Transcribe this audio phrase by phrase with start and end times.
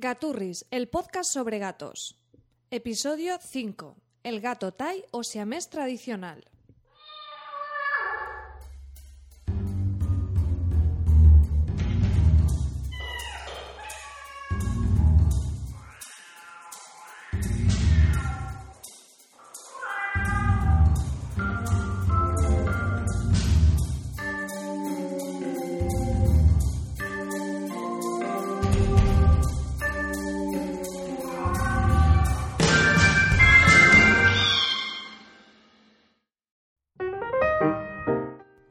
[0.00, 2.16] Gaturris, el podcast sobre gatos.
[2.70, 3.96] Episodio 5.
[4.22, 6.44] El gato Thai o siamés tradicional.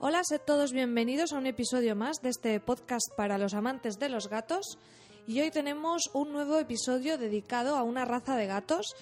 [0.09, 4.07] Hola, sed todos bienvenidos a un episodio más de este podcast para los amantes de
[4.07, 4.77] los gatos.
[5.27, 8.95] Y hoy tenemos un nuevo episodio dedicado a una raza de gatos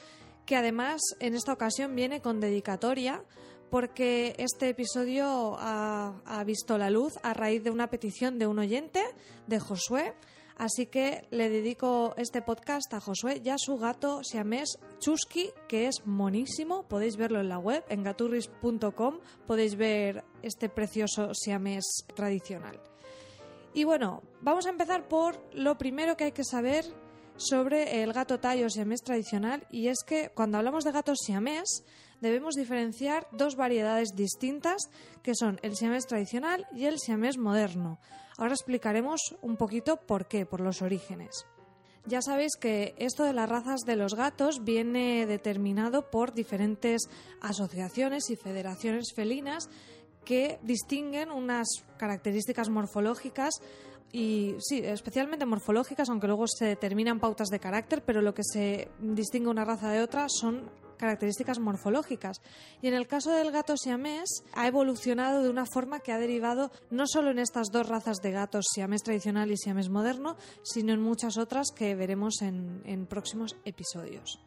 [0.48, 3.22] que además en esta ocasión viene con dedicatoria
[3.70, 8.58] porque este episodio ha, ha visto la luz a raíz de una petición de un
[8.58, 9.04] oyente,
[9.46, 10.16] de Josué.
[10.58, 15.88] Así que le dedico este podcast a Josué y a su gato siamés Chusky, que
[15.88, 16.88] es monísimo.
[16.88, 19.20] Podéis verlo en la web, en gaturris.com.
[19.46, 22.80] Podéis ver este precioso siamés tradicional.
[23.74, 26.86] Y bueno, vamos a empezar por lo primero que hay que saber
[27.36, 31.84] sobre el gato Thai o siamés tradicional y es que cuando hablamos de gatos siamés
[32.22, 34.90] debemos diferenciar dos variedades distintas
[35.24, 38.00] que son el siamés tradicional y el siamés moderno.
[38.38, 41.46] Ahora explicaremos un poquito por qué, por los orígenes.
[42.08, 47.10] Ya sabéis que esto de las razas de los gatos viene determinado por diferentes
[47.42, 49.70] asociaciones y federaciones felinas
[50.24, 51.68] que distinguen unas
[51.98, 53.54] características morfológicas
[54.12, 58.90] y sí, especialmente morfológicas, aunque luego se determinan pautas de carácter, pero lo que se
[59.00, 60.70] distingue una raza de otra son
[61.06, 62.42] características morfológicas.
[62.82, 66.72] Y en el caso del gato siamés, ha evolucionado de una forma que ha derivado
[66.90, 71.02] no solo en estas dos razas de gatos, siamés tradicional y siamés moderno, sino en
[71.02, 74.40] muchas otras que veremos en, próximos episodios.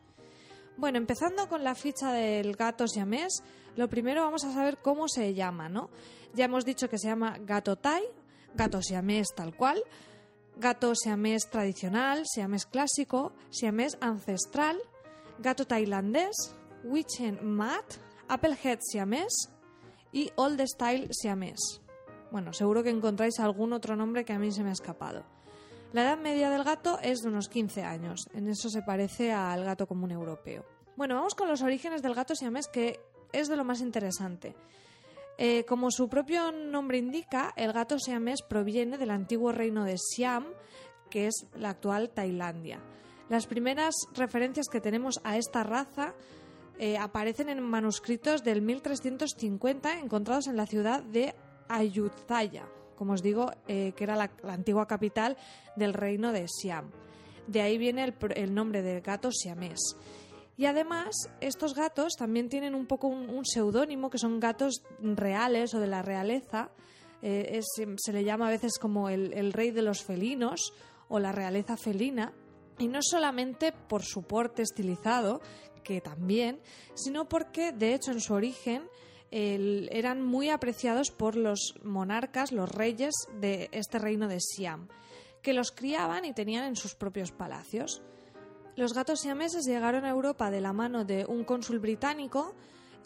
[0.76, 3.42] Bueno, empezando con la ficha del gato siamés,
[3.76, 5.90] lo primero vamos a saber cómo se llama, ¿no?
[6.34, 8.02] Ya hemos dicho que se llama gato Thai,
[8.54, 9.82] gato siamés tal cual,
[10.56, 14.78] gato siamés tradicional, siamés clásico, siamés ancestral,
[15.38, 16.54] gato tailandés,
[16.84, 17.94] Wichen Mat,
[18.28, 19.50] Applehead siamés
[20.12, 21.80] y Old Style siamés.
[22.30, 25.24] Bueno, seguro que encontráis algún otro nombre que a mí se me ha escapado.
[25.92, 29.64] La edad media del gato es de unos 15 años, en eso se parece al
[29.64, 30.66] gato común europeo.
[30.96, 33.00] Bueno, vamos con los orígenes del gato siamés, que
[33.32, 34.54] es de lo más interesante.
[35.38, 40.46] Eh, como su propio nombre indica, el gato siamés proviene del antiguo reino de Siam,
[41.08, 42.80] que es la actual Tailandia.
[43.28, 46.14] Las primeras referencias que tenemos a esta raza
[46.78, 51.34] eh, aparecen en manuscritos del 1350 encontrados en la ciudad de
[51.68, 55.36] Ayutthaya, como os digo, eh, que era la, antigua capital
[55.76, 56.90] del reino de Siam.
[57.46, 59.96] De ahí viene el, nombre del gato siamés.
[60.56, 65.74] Y además, estos gatos también tienen un poco un, un seudónimo, que son gatos reales
[65.74, 66.70] o de la realeza.
[67.22, 70.72] Eh, se le llama a veces como el rey de los felinos
[71.08, 72.32] o la realeza felina.
[72.78, 75.40] Y no solamente por su porte estilizado,
[75.82, 76.60] que también,
[76.94, 78.88] sino porque, de hecho, en su origen
[79.30, 84.88] eran muy apreciados por los monarcas, los reyes de este reino de Siam,
[85.42, 88.02] que los criaban y tenían en sus propios palacios.
[88.76, 92.54] Los gatos siameses llegaron a Europa de la mano de un cónsul británico,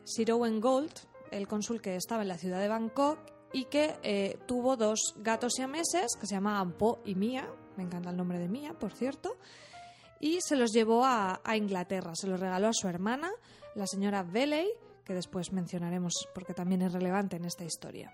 [0.05, 0.93] Sir Owen Gold,
[1.31, 3.19] el cónsul que estaba en la ciudad de Bangkok,
[3.53, 8.11] y que eh, tuvo dos gatos siameses que se llamaban Po y Mia, me encanta
[8.11, 9.37] el nombre de Mia, por cierto,
[10.21, 13.31] y se los llevó a, a Inglaterra, se los regaló a su hermana,
[13.75, 14.69] la señora Veley,
[15.05, 18.13] que después mencionaremos porque también es relevante en esta historia.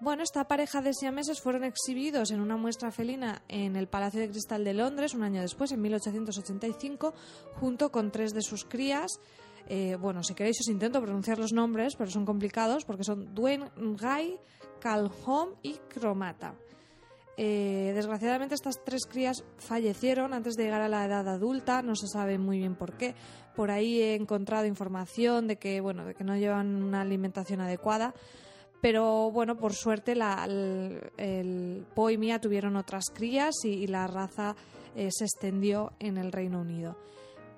[0.00, 4.28] Bueno, esta pareja de siameses fueron exhibidos en una muestra felina en el Palacio de
[4.28, 7.14] Cristal de Londres un año después, en 1885,
[7.54, 9.20] junto con tres de sus crías.
[9.66, 13.70] Eh, bueno, si queréis os intento pronunciar los nombres, pero son complicados porque son Dwayne
[13.76, 14.38] Guy,
[14.80, 16.54] Calhoun y Cromata.
[17.36, 22.06] Eh, desgraciadamente estas tres crías fallecieron antes de llegar a la edad adulta, no se
[22.06, 23.14] sabe muy bien por qué.
[23.56, 28.14] Por ahí he encontrado información de que, bueno, de que no llevan una alimentación adecuada
[28.84, 34.06] pero bueno, por suerte el, el Po y Mia tuvieron otras crías y, y la
[34.06, 34.54] raza
[34.94, 36.94] eh, se extendió en el Reino Unido.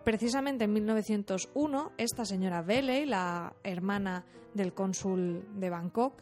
[0.04, 4.24] Precisamente en 1901, esta señora Bailey, la hermana
[4.54, 6.14] del cónsul de Bangkok,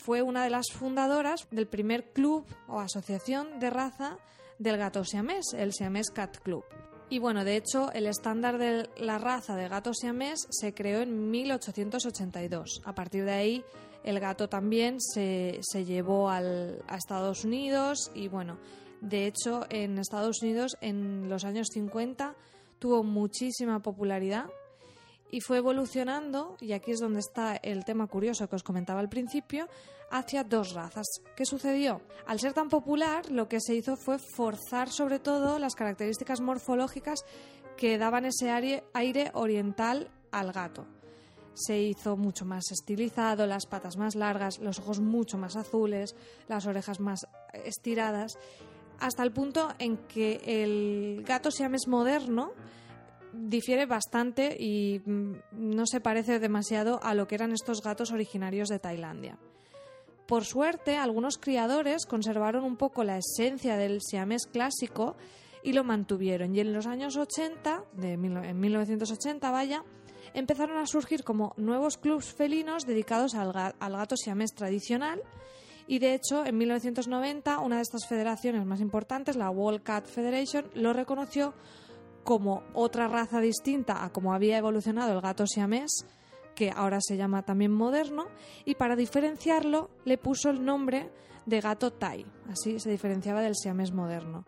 [0.00, 4.16] fue una de las fundadoras del primer club o asociación de raza
[4.58, 6.64] del gato siamés, el Siamés Cat Club.
[7.10, 11.30] Y bueno, de hecho, el estándar de la raza de gato siamés se creó en
[11.30, 12.82] 1882.
[12.84, 13.64] A partir de ahí,
[14.04, 16.40] el gato también se, se llevó a
[16.96, 18.58] Estados Unidos y bueno,
[19.00, 22.34] de hecho, en Estados Unidos en los años 50
[22.78, 24.46] tuvo muchísima popularidad
[25.30, 29.08] y fue evolucionando, y aquí es donde está el tema curioso que os comentaba al
[29.08, 29.68] principio,
[30.10, 31.06] hacia dos razas.
[31.36, 32.00] ¿Qué sucedió?
[32.26, 37.24] Al ser tan popular, lo que se hizo fue forzar sobre todo las características morfológicas
[37.76, 40.86] que daban ese aire oriental al gato.
[41.54, 46.14] Se hizo mucho más estilizado, las patas más largas, los ojos mucho más azules,
[46.48, 47.26] las orejas más
[47.64, 48.38] estiradas,
[48.98, 52.52] hasta el punto en que el gato siames moderno
[53.32, 58.68] difiere bastante y mm, no se parece demasiado a lo que eran estos gatos originarios
[58.68, 59.38] de Tailandia.
[60.26, 65.16] Por suerte, algunos criadores conservaron un poco la esencia del siamés clásico
[65.64, 66.54] y lo mantuvieron.
[66.54, 69.84] Y en los años 80, de en 1980 vaya,
[70.32, 75.20] empezaron a surgir como nuevos clubs felinos dedicados al, al gato siamés tradicional.
[75.86, 80.70] Y de hecho, en 1990, una de estas federaciones más importantes, la World Cat Federation,
[80.74, 81.54] lo reconoció
[82.24, 86.06] como otra raza distinta a como había evolucionado el gato siamés,
[86.54, 88.26] que ahora se llama también moderno,
[88.64, 91.10] y para diferenciarlo le puso el nombre
[91.46, 94.44] de gato Thai, así se diferenciaba del siamés moderno.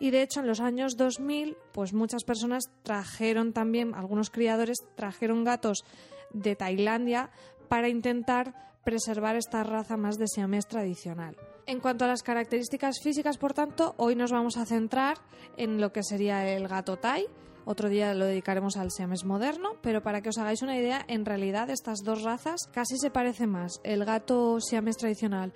[0.00, 5.44] Y de hecho en los años 2000, pues muchas personas trajeron también, algunos criadores trajeron
[5.44, 5.84] gatos
[6.32, 7.30] de Tailandia
[7.68, 11.36] para intentar preservar esta raza más de siamés tradicional.
[11.66, 15.18] En cuanto a las características físicas, por tanto, hoy nos vamos a centrar
[15.58, 17.26] en lo que sería el gato Thai.
[17.66, 21.26] Otro día lo dedicaremos al siamés moderno, pero para que os hagáis una idea, en
[21.26, 23.78] realidad estas dos razas casi se parecen más.
[23.84, 25.52] El gato siamés tradicional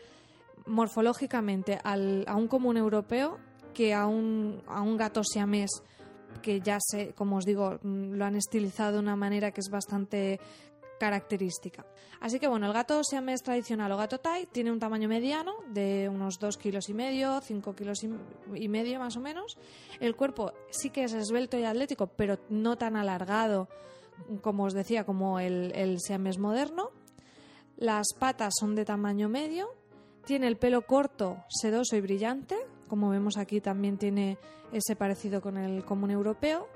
[0.67, 3.39] morfológicamente al, a un común europeo
[3.73, 5.71] que a un, a un gato siamés
[6.43, 10.39] que ya se, como os digo, lo han estilizado de una manera que es bastante
[11.03, 11.85] característica.
[12.21, 16.09] Así que bueno, el gato siamés tradicional o gato Thai tiene un tamaño mediano de
[16.09, 18.05] unos 2 kilos y medio, 5 kilos
[18.55, 19.59] y medio más o menos.
[19.99, 23.67] El cuerpo sí que es esbelto y atlético, pero no tan alargado
[24.43, 26.91] como os decía, como el, el siamés moderno.
[27.77, 29.75] Las patas son de tamaño medio.
[30.25, 32.55] Tiene el pelo corto, sedoso y brillante.
[32.87, 34.39] Como vemos aquí también tiene
[34.71, 36.69] ese parecido con el común europeo.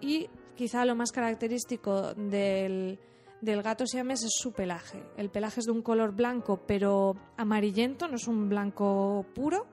[0.00, 3.00] Y quizá lo más característico del,
[3.40, 5.02] del gato siamés es su pelaje.
[5.16, 9.66] El pelaje es de un color blanco pero amarillento, no es un blanco puro.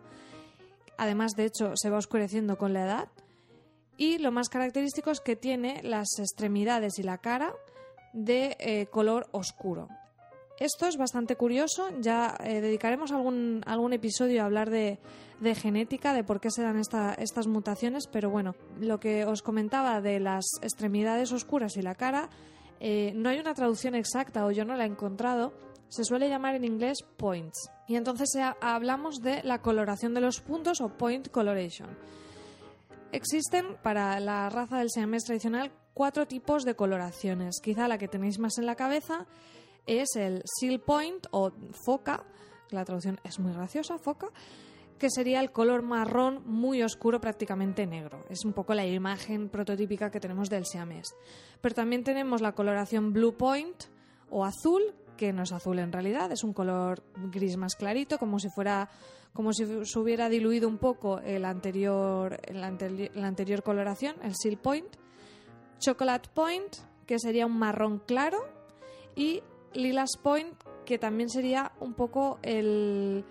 [0.98, 3.07] Además, de hecho, se va oscureciendo con la edad.
[3.98, 7.54] Y lo más característico es que tiene las extremidades y la cara
[8.13, 9.88] de eh, color oscuro.
[10.60, 15.00] Esto es bastante curioso, ya eh, dedicaremos algún, algún episodio a hablar de,
[15.39, 20.00] de, genética, de por qué se dan estas mutaciones, pero bueno, lo que os comentaba
[20.00, 22.30] de las extremidades oscuras y la cara
[22.85, 25.53] eh, no hay una traducción exacta o yo no la he encontrado.
[25.88, 27.71] Se suele llamar en inglés points.
[27.88, 31.97] Y entonces hablamos de la coloración de los puntos o point coloration.
[33.13, 37.62] Existen para la raza del siamés tradicional cuatro tipos de coloraciones.
[37.63, 39.27] Quizá la que tenéis más en la cabeza
[39.86, 41.53] es el seal point o
[41.86, 42.25] foca.
[42.69, 44.27] La traducción es muy graciosa, foca
[44.97, 48.25] que sería el color marrón muy oscuro, prácticamente negro.
[48.29, 51.15] Es un poco la imagen prototípica que tenemos del siamés.
[51.62, 53.83] Pero también tenemos la coloración blue point
[54.29, 54.81] o azul,
[55.17, 58.89] que no es azul en realidad, es un color gris más clarito, como si fuera
[59.33, 62.67] como si se hubiera diluido un poco el anterior, la
[63.27, 64.95] anterior coloración, el seal point.
[65.79, 66.75] Chocolate point,
[67.07, 68.38] que sería un marrón claro,
[69.15, 69.41] y
[69.73, 70.53] lilas point,
[70.85, 73.25] que también sería un poco el,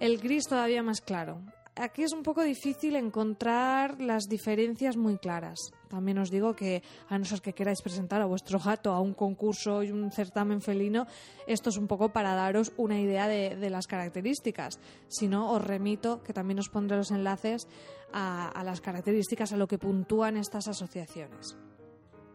[0.00, 1.40] el gris todavía más claro.
[1.78, 5.58] Aquí es un poco difícil encontrar las diferencias muy claras.
[5.88, 9.12] También os digo que, a no ser que queráis presentar a vuestro gato a un
[9.12, 11.06] concurso y un certamen felino,
[11.46, 14.80] esto es un poco para daros una idea de, las características.
[15.08, 17.68] Si no, os remito, que también os pondré los enlaces
[18.10, 21.58] a, a las características, a lo que puntúan estas asociaciones.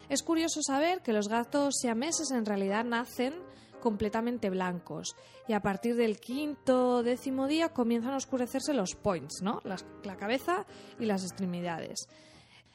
[0.08, 3.34] Es curioso saber que los gatos siameses en realidad nacen
[3.81, 5.17] completamente blancos.
[5.50, 9.61] Y a partir del quinto décimo día comienzan a oscurecerse los points, ¿no?
[9.65, 10.65] la cabeza
[10.97, 12.07] y las extremidades.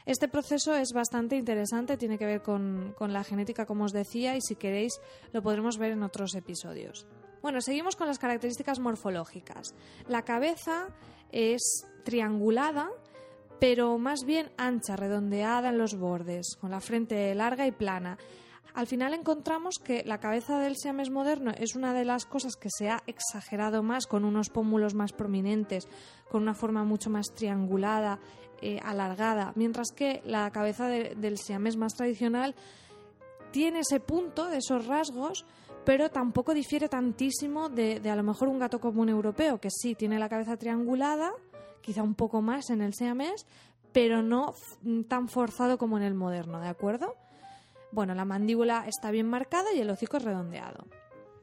[0.07, 4.37] Este proceso es bastante interesante, tiene que ver con, con, la genética, como os decía,
[4.37, 5.01] y si queréis
[5.33, 7.09] lo podremos ver en otros episodios.
[7.43, 9.75] Bueno, seguimos con las características morfológicas.
[10.09, 10.89] La cabeza
[11.33, 12.89] es triangulada,
[13.59, 18.17] pero más bien ancha, redondeada en los bordes, con la frente larga y plana.
[18.75, 22.69] Al final encontramos que la cabeza del siamés moderno es una de las cosas que
[22.71, 25.89] se ha exagerado más, con unos pómulos más prominentes,
[26.31, 28.19] con una forma mucho más triangulada,
[28.63, 32.55] eh, alargada, mientras que la cabeza del siamés más tradicional
[33.51, 35.45] tiene ese punto de esos rasgos,
[35.85, 39.95] pero tampoco difiere tantísimo de, de, a lo mejor un gato común europeo, que sí
[39.95, 41.33] tiene la cabeza triangulada,
[41.83, 43.47] quizá un poco más en el siamés,
[43.93, 44.55] pero no
[45.09, 47.15] tan forzado como en el moderno, ¿de acuerdo?
[47.93, 50.85] Bueno, la mandíbula está bien marcada y el hocico es redondeado.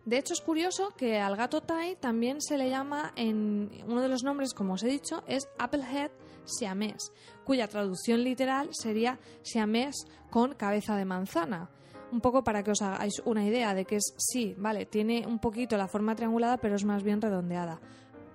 [0.06, 4.10] De hecho, es curioso que al gato Thai también se le llama, en uno de
[4.10, 6.12] los nombres, como os he dicho, es Applehead
[6.44, 7.14] siamés,
[7.46, 9.96] cuya traducción literal sería siamés
[10.30, 11.70] con cabeza de manzana.
[12.12, 15.40] Un poco para que os hagáis una idea de que es, sí, vale, tiene un
[15.40, 17.80] poquito la forma triangulada, pero es más bien redondeada.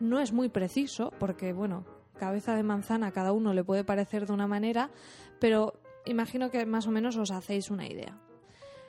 [0.00, 1.84] No es muy preciso, porque, bueno,
[2.18, 4.90] cabeza de manzana a cada uno le puede parecer de una manera,
[5.38, 5.74] pero
[6.08, 8.18] imagino que más o menos os hacéis una idea.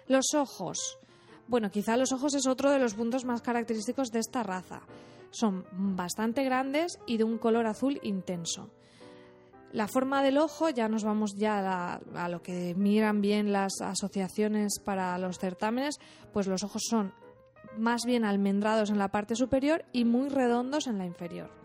[0.07, 0.97] Los ojos.
[1.47, 4.81] Bueno, quizá los ojos es otro de los puntos más característicos de esta raza.
[5.31, 8.69] Son bastante grandes y de un color azul intenso.
[9.71, 14.79] La forma del ojo, ya nos vamos ya a, lo que miran bien las asociaciones
[14.83, 15.99] para los certámenes,
[16.33, 17.13] pues los ojos son
[17.77, 21.58] más bien almendrados en la parte superior y muy redondos en la inferior.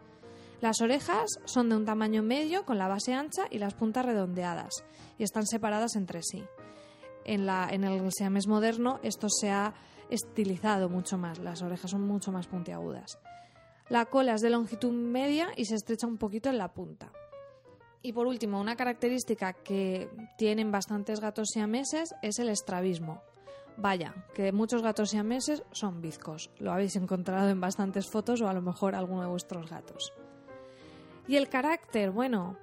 [0.64, 4.82] Las orejas son de un tamaño medio con la base ancha y las puntas redondeadas
[5.18, 6.42] y están separadas entre sí.
[7.26, 9.74] En, el siamés moderno esto se ha
[10.08, 13.18] estilizado mucho más, las orejas son mucho más puntiagudas.
[13.90, 17.12] La cola es de longitud media y se estrecha un poquito en la punta.
[18.00, 23.20] Y por último, una característica que tienen bastantes gatos siameses es el estrabismo.
[23.76, 26.50] Vaya, que muchos gatos siameses son bizcos.
[26.58, 30.14] Lo habéis encontrado en bastantes fotos o a lo mejor alguno de vuestros gatos.
[31.26, 32.58] Y el carácter, bueno,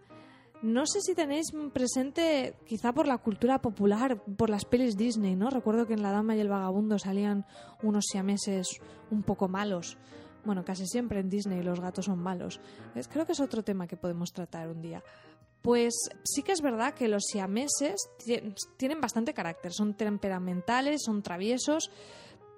[0.62, 5.50] no sé si tenéis presente, quizá por la cultura popular, por las pelis Disney, ¿no?
[5.50, 7.46] Recuerdo que en La Dama y el Vagabundo salían
[7.82, 8.68] unos siameses
[9.10, 9.98] un poco malos.
[10.46, 12.60] Bueno, casi siempre en Disney los gatos son malos.
[13.12, 15.03] Creo que es otro tema que podemos tratar un día.
[15.62, 17.96] Pues sí que es verdad que los siameses
[18.77, 21.91] tienen bastante carácter, son temperamentales, son traviesos,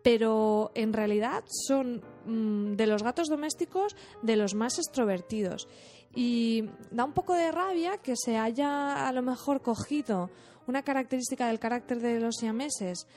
[0.03, 5.67] pero en realidad son mm, de los gatos domésticos de los más extrovertidos.
[6.13, 10.29] Y da un poco de rabia que se haya a lo mejor cogido
[10.67, 13.07] una característica del carácter de los siameses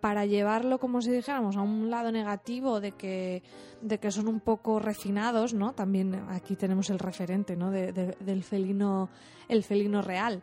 [0.00, 3.42] para llevarlo, como si dijéramos, a un lado negativo de que,
[3.82, 5.72] de que son un poco refinados, ¿no?
[5.72, 7.70] También aquí tenemos el referente, ¿no?
[7.70, 9.10] del felino,
[9.48, 10.42] el felino real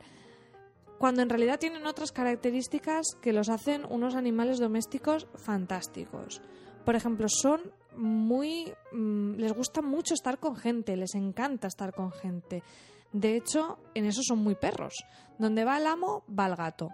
[1.03, 6.41] cuando en realidad tienen otras características que los hacen unos animales domésticos fantásticos.
[6.85, 7.59] Por ejemplo, son
[7.97, 8.73] muy...
[8.93, 12.63] Mm, les gusta mucho estar con gente, les encanta estar con gente.
[13.11, 14.93] De hecho, en eso son muy perros.
[15.37, 16.89] Donde va el amo, va el gato.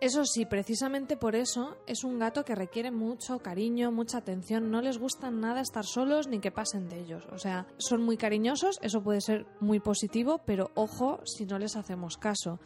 [0.00, 4.70] Eso sí, precisamente por eso es un gato que requiere mucho cariño, mucha atención.
[4.70, 7.28] No les gusta nada estar solos ni que pasen de ellos.
[7.30, 11.76] O sea, son muy cariñosos, eso puede ser muy positivo, pero ojo si no les
[11.76, 12.58] hacemos caso.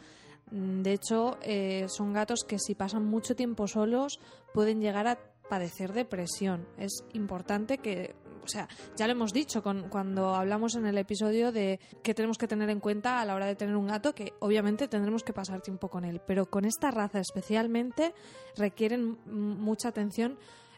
[0.51, 4.19] Mm, de hecho, eh, son gatos que si pasan mucho tiempo solos
[4.53, 6.67] pueden llegar a padecer depresión.
[6.77, 11.79] Es importante que, o sea, ya lo hemos dicho cuando hablamos en el episodio de
[12.03, 14.87] que tenemos que tener en cuenta a la hora de tener un gato, que obviamente
[14.87, 18.13] tendremos que pasar tiempo con él, pero con esta raza especialmente
[18.55, 20.37] requieren mucha atención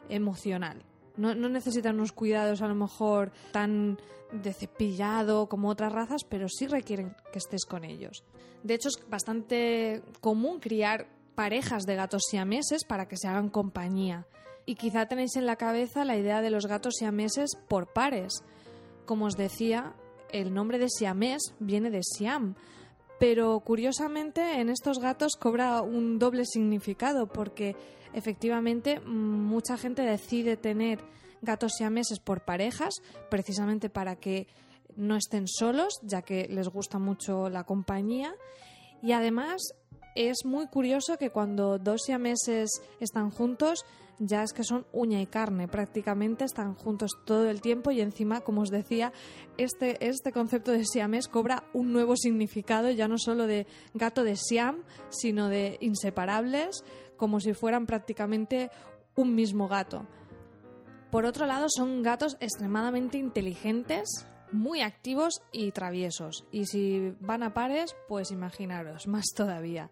[0.10, 0.84] emocional.
[1.18, 4.00] No, necesitan unos cuidados a lo mejor tan
[4.32, 8.24] de cepillado como otras razas, pero sí requieren que estés con ellos.
[8.64, 14.28] De hecho, es bastante común criar parejas de gatos siameses para que se hagan compañía.
[14.66, 18.44] Y quizá tenéis en la cabeza la idea de los gatos siameses por pares.
[19.06, 19.94] Como os decía,
[20.32, 22.56] el nombre de siamés viene de Siam,
[23.20, 27.76] pero curiosamente en estos gatos cobra un doble significado porque
[28.14, 31.00] efectivamente mucha gente decide tener
[31.42, 32.96] gatos siameses por parejas
[33.30, 34.48] precisamente para que
[34.96, 38.34] no estén solos, ya que les gusta mucho la compañía.
[39.02, 39.62] Y además
[40.16, 43.86] es muy curioso que cuando dos siameses están juntos,
[44.20, 48.42] ya es que son uña y carne, prácticamente están juntos todo el tiempo y encima,
[48.42, 49.14] como os decía,
[49.58, 54.36] este, este concepto de siamés cobra un nuevo significado, ya no solo de gato de
[54.36, 56.84] siam, sino de inseparables,
[57.16, 58.70] como si fueran prácticamente
[59.16, 60.06] un mismo gato.
[61.12, 66.46] Por otro lado, son gatos extremadamente inteligentes, muy activos y traviesos.
[66.52, 69.90] Y si van a pares, pues imaginaros, más todavía.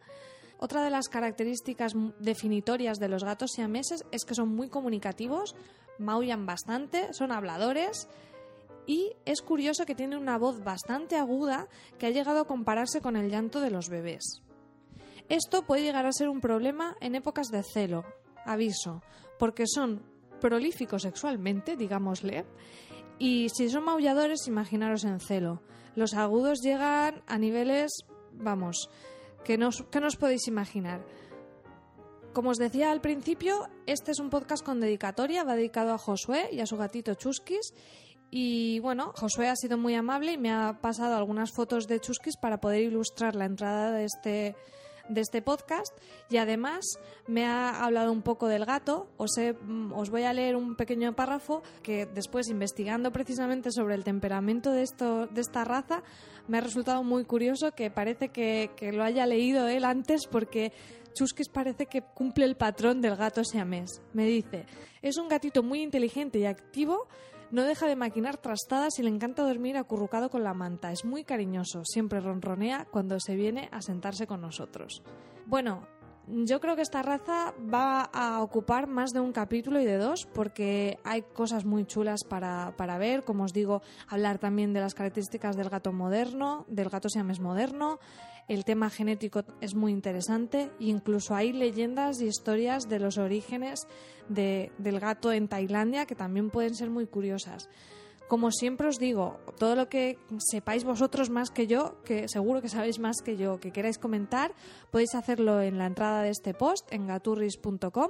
[0.58, 5.56] Otra de las características definitorias de los gatos siameses es que son muy comunicativos,
[6.00, 8.08] maullan bastante, son habladores
[8.88, 13.16] y es curioso que tienen una voz bastante aguda que ha llegado a compararse con
[13.16, 14.42] el llanto de los bebés.
[15.28, 18.06] Esto puede llegar a ser un problema en épocas de celo,
[18.46, 19.02] aviso,
[19.40, 20.04] porque son
[20.40, 22.46] prolíficos sexualmente, digámosle,
[23.18, 25.62] y si son maulladores, imaginaros en celo.
[25.96, 27.92] Los agudos llegan a niveles,
[28.34, 28.90] vamos,
[29.46, 31.06] que no, que no os podéis imaginar.
[32.34, 36.50] Como os decía al principio, este es un podcast con dedicatoria, va dedicado a Josué
[36.52, 37.74] y a su gatito Chusquis.
[38.30, 42.36] Y bueno, Josué ha sido muy amable y me ha pasado algunas fotos de Chusquis
[42.36, 44.56] para poder ilustrar la entrada de este,
[45.10, 45.96] de este podcast
[46.30, 49.08] y además me ha hablado un poco del gato.
[49.18, 54.04] Os, mm, os voy a leer un pequeño párrafo que después, investigando precisamente sobre el
[54.04, 56.04] temperamento de, esto, de esta raza,
[56.48, 60.72] me ha resultado muy curioso que parece que, que lo haya leído él antes porque
[61.16, 64.02] Chusquis parece que cumple el patrón del gato siamés.
[64.14, 64.66] Me dice,
[65.02, 67.08] es un gatito muy inteligente y activo
[67.52, 70.92] no deja de maquinar trastadas y le encanta dormir acurrucado con la manta.
[70.92, 75.04] Es muy cariñoso, siempre ronronea cuando se viene a sentarse con nosotros.
[75.46, 75.88] Bueno,
[76.27, 80.25] yo creo que esta raza va a ocupar más de un capítulo y de dos
[80.25, 84.96] porque hay cosas muy chulas para, para, ver, como os digo, hablar también de las
[84.96, 88.00] características del gato moderno, del gato siames moderno,
[88.48, 90.72] el tema genético es muy interesante.
[90.79, 93.88] Incluso hay leyendas y historias de los orígenes
[94.29, 97.70] del gato en Tailandia que también pueden ser muy curiosas.
[98.27, 102.70] Como siempre os digo, todo lo que sepáis vosotros más que yo, que seguro que
[102.70, 104.53] sabéis más que yo, que queráis comentar,
[104.89, 108.10] podéis hacerlo en la entrada de este post en gaturris.com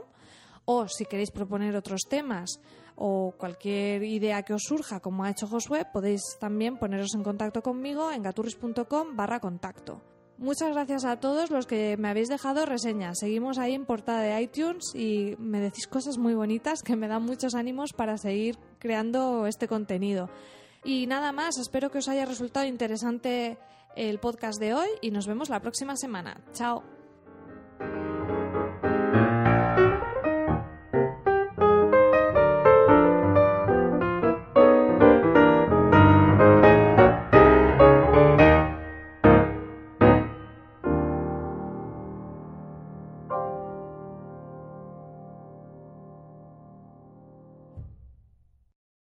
[0.64, 2.62] o si queréis proponer otros temas
[2.96, 7.62] o cualquier idea que os surja, como ha hecho Josué, podéis también poneros en contacto
[7.62, 10.15] conmigo en gaturris.com barra contacto.
[10.38, 13.20] Muchas gracias a todos los que me habéis dejado reseñas.
[13.20, 17.24] Seguimos ahí en portada de iTunes y me decís cosas muy bonitas que me dan
[17.24, 20.30] muchos ánimos para seguir creando este contenido.
[20.84, 23.58] Y nada más, espero que os haya resultado interesante
[23.96, 26.42] el podcast de hoy y nos vemos la próxima semana.
[26.52, 27.05] Chao.